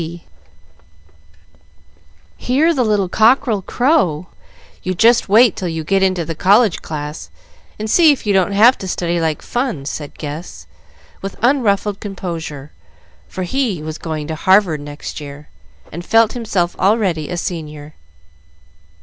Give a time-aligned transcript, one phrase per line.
[0.01, 0.23] B.B.C.
[2.45, 4.29] "Hear the little cockerel crow!
[4.81, 7.29] you just wait till you get into the college class,
[7.77, 10.65] and see if you don't have to study like fun," said Gus,
[11.21, 12.71] with unruffled composure,
[13.27, 15.49] for he was going to Harvard next year,
[15.91, 17.93] and felt himself already a Senior.